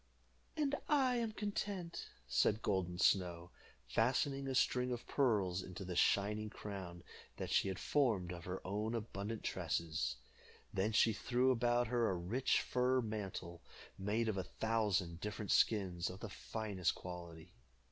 [0.57, 3.51] "And I am content," said Golden Snow,
[3.87, 7.03] fastening a string of pearls into the shining crown
[7.37, 10.15] that she had formed of her own abundant tresses.
[10.73, 13.61] Then she threw about her a rich fur mantle,
[13.95, 17.53] made of a thousand different skins of the finest quality.